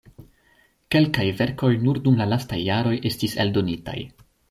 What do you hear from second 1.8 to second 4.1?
nur dum la lastaj jaroj estis eldonitaj.